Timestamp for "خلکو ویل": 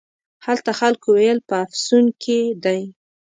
0.79-1.39